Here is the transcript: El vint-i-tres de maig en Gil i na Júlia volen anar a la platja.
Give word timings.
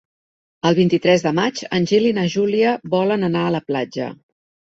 El 0.69 0.75
vint-i-tres 0.79 1.25
de 1.25 1.33
maig 1.39 1.61
en 1.79 1.85
Gil 1.91 2.09
i 2.11 2.15
na 2.19 2.25
Júlia 2.37 2.73
volen 2.95 3.27
anar 3.29 3.43
a 3.47 3.51
la 3.57 3.63
platja. 3.71 4.09